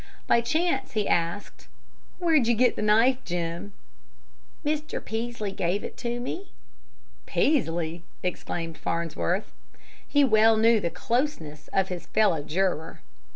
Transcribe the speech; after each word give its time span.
By 0.25 0.41
chance 0.41 0.93
he 0.93 1.07
asked: 1.07 1.67
"Where 2.17 2.33
did 2.33 2.47
you 2.47 2.55
get 2.55 2.75
the 2.75 2.81
knife, 2.81 3.19
Jim?" 3.23 3.71
"Mr. 4.65 4.99
Peaslee 5.05 5.51
gave 5.51 5.83
it 5.83 5.95
to 5.97 6.19
me." 6.19 6.49
"Peaslee!" 7.27 8.01
exclaimed 8.23 8.79
Farnsworth. 8.79 9.51
He 10.07 10.23
well 10.23 10.57
knew 10.57 10.79
the 10.79 10.89
"closeness" 10.89 11.69
of 11.71 11.89
his 11.89 12.07
fellow 12.07 12.41
juror. 12.41 13.01